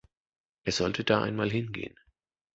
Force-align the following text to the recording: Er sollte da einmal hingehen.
Er 0.63 0.71
sollte 0.71 1.03
da 1.03 1.21
einmal 1.21 1.51
hingehen. 1.51 1.95